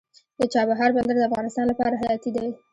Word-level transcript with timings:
د 0.39 0.41
چابهار 0.53 0.89
بندر 0.95 1.15
د 1.19 1.23
افغانستان 1.29 1.65
لپاره 1.71 1.99
حیاتي 2.01 2.29
دی 2.35 2.47